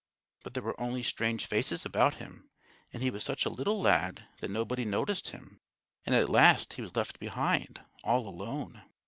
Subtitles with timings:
[0.41, 2.49] But there were only strange faces about him,
[2.91, 5.61] and he was such a little lad that nobody noticed him;
[6.07, 8.81] and at last he was left behind, all alone.